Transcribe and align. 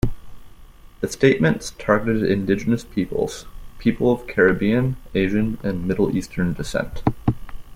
The 1.01 1.07
statements 1.07 1.73
targeted 1.77 2.23
indigenous 2.23 2.83
peoples, 2.83 3.45
people 3.77 4.11
of 4.11 4.25
Caribbean, 4.25 4.97
Asian, 5.13 5.59
and 5.63 5.85
middle-eastern 5.87 6.53
descent. 6.53 7.03